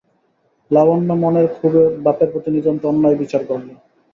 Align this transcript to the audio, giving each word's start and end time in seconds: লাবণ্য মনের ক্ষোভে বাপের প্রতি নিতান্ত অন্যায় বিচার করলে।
লাবণ্য 0.71 1.09
মনের 1.21 1.47
ক্ষোভে 1.53 1.83
বাপের 2.05 2.29
প্রতি 2.31 2.49
নিতান্ত 2.51 2.81
অন্যায় 2.85 3.17
বিচার 3.21 3.41
করলে। 3.49 3.73